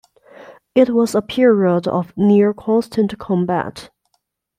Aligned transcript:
It 0.73 0.89
was 0.89 1.13
a 1.13 1.21
period 1.21 1.87
of 1.87 2.11
near 2.17 2.55
constant 2.55 3.19
combat. 3.19 3.91